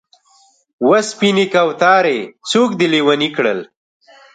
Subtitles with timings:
[0.89, 2.19] و سپینې کوترې!
[2.49, 3.59] څوک دې لېونی کړل؟